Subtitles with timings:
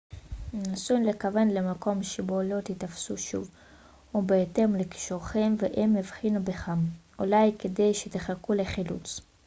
[0.53, 3.49] נסו לכוון למקום שבו לא תיתפסו שוב
[4.13, 6.79] או בהתאם לכישוריכם ואם הבחינו בכם
[7.19, 9.19] אולי כדאי שתחכו לחילוץ